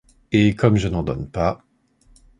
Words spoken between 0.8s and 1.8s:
n’en donne pas…